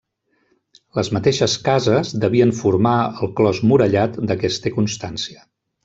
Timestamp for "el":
3.27-3.31